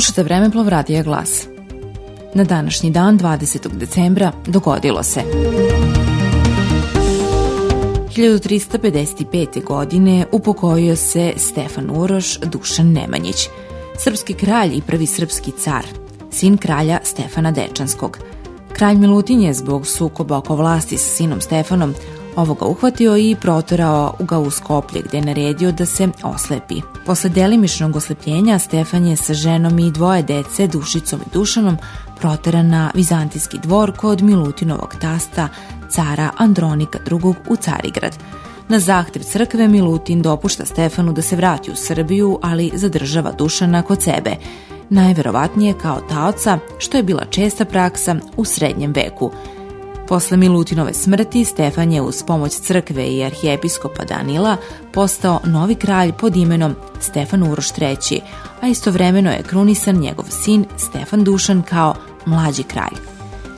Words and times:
Slušate 0.00 0.22
Vremeplov 0.22 0.68
Radija 0.68 1.02
Glas. 1.02 1.46
Na 2.34 2.44
današnji 2.44 2.90
dan, 2.90 3.18
20. 3.18 3.68
decembra, 3.68 4.32
dogodilo 4.46 5.02
se. 5.02 5.20
1355. 8.16 9.64
godine 9.64 10.26
upokojio 10.32 10.96
se 10.96 11.32
Stefan 11.36 11.90
Uroš 11.90 12.38
Dušan 12.38 12.92
Nemanjić, 12.92 13.48
srpski 13.98 14.34
kralj 14.34 14.76
i 14.76 14.82
prvi 14.86 15.06
srpski 15.06 15.52
car, 15.52 15.84
sin 16.30 16.56
kralja 16.56 16.98
Stefana 17.02 17.50
Dečanskog. 17.50 18.18
Kralj 18.72 18.96
Milutin 18.96 19.40
je 19.40 19.54
zbog 19.54 19.86
sukoba 19.86 20.36
oko 20.36 20.56
vlasti 20.56 20.98
sa 20.98 21.16
sinom 21.16 21.40
Stefanom 21.40 21.94
ovoga 22.40 22.66
uhvatio 22.66 23.16
i 23.16 23.36
protorao 23.40 24.14
ga 24.18 24.38
u 24.38 24.50
Skoplje 24.50 25.02
gde 25.02 25.18
je 25.18 25.24
naredio 25.24 25.72
da 25.72 25.86
se 25.86 26.08
oslepi. 26.22 26.80
Posle 27.06 27.30
delimičnog 27.30 27.96
oslepljenja 27.96 28.58
Stefan 28.58 29.06
je 29.06 29.16
sa 29.16 29.34
ženom 29.34 29.78
i 29.78 29.90
dvoje 29.90 30.22
dece, 30.22 30.66
Dušicom 30.66 31.20
i 31.20 31.30
Dušanom, 31.32 31.76
proteran 32.20 32.68
na 32.68 32.90
Vizantijski 32.94 33.58
dvor 33.58 33.92
kod 33.96 34.22
Milutinovog 34.22 34.94
tasta, 35.00 35.48
cara 35.90 36.30
Andronika 36.36 36.98
II. 37.10 37.34
u 37.48 37.56
Carigrad. 37.56 38.18
Na 38.68 38.78
zahtev 38.78 39.22
crkve 39.22 39.68
Milutin 39.68 40.22
dopušta 40.22 40.66
Stefanu 40.66 41.12
da 41.12 41.22
se 41.22 41.36
vrati 41.36 41.70
u 41.70 41.76
Srbiju, 41.76 42.38
ali 42.42 42.72
zadržava 42.74 43.32
Dušana 43.32 43.82
kod 43.82 44.02
sebe, 44.02 44.36
najverovatnije 44.90 45.74
kao 45.82 46.00
taoca, 46.08 46.58
što 46.78 46.96
je 46.96 47.02
bila 47.02 47.24
česta 47.24 47.64
praksa 47.64 48.16
u 48.36 48.44
srednjem 48.44 48.92
veku– 48.92 49.30
Posle 50.10 50.36
Milutinove 50.36 50.94
smrti, 50.94 51.44
Stefan 51.44 51.92
je 51.92 52.02
uz 52.02 52.22
pomoć 52.22 52.52
crkve 52.52 53.06
i 53.06 53.24
arhijepiskopa 53.24 54.04
Danila 54.04 54.56
postao 54.92 55.40
novi 55.44 55.74
kralj 55.74 56.12
pod 56.12 56.36
imenom 56.36 56.74
Stefan 57.00 57.42
Uroš 57.42 57.78
III, 57.78 58.20
a 58.60 58.68
istovremeno 58.68 59.30
je 59.30 59.42
krunisan 59.42 59.96
njegov 59.96 60.24
sin 60.30 60.64
Stefan 60.76 61.24
Dušan 61.24 61.62
kao 61.62 61.94
mlađi 62.26 62.62
kralj. 62.62 62.96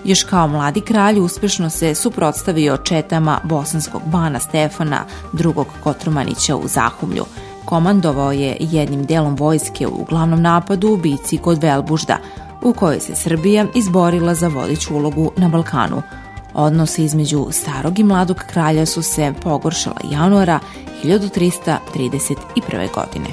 Još 0.05 0.23
kao 0.25 0.49
mladi 0.49 0.81
kralj 0.81 1.21
uspešno 1.21 1.71
se 1.71 1.95
suprotstavio 1.95 2.77
četama 2.77 3.41
bosanskog 3.45 4.03
bana 4.07 4.39
Stefana 4.39 5.05
II. 5.45 5.65
Kotromanića 5.83 6.57
u 6.57 6.69
Zahumlju. 6.69 7.25
Komandovao 7.65 8.33
je 8.33 8.57
jednim 8.61 9.05
delom 9.05 9.37
vojske 9.37 9.87
u 9.87 10.05
glavnom 10.09 10.43
napadu 10.43 10.89
u 10.89 10.97
bici 10.97 11.39
kod 11.39 11.63
Velbužda, 11.63 12.19
u 12.63 12.73
kojoj 12.73 13.01
se 13.01 13.15
Srbija 13.15 13.67
izborila 13.75 14.35
za 14.35 14.49
vodiću 14.49 14.95
ulogu 14.95 15.33
na 15.37 15.49
Balkanu– 15.49 16.03
Odnosi 16.55 17.05
između 17.05 17.47
starog 17.51 17.99
i 17.99 18.05
mladog 18.05 18.37
kralja 18.37 18.87
su 18.87 19.03
se 19.03 19.35
pogoršala 19.43 20.01
januara 20.11 20.61
1331. 21.05 22.89
godine. 22.95 23.27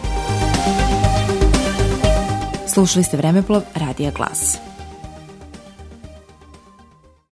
Slušali 2.68 3.04
ste 3.04 3.18
Vremeplov 3.18 3.62
Radija 3.76 4.12
Glas. 4.12 4.69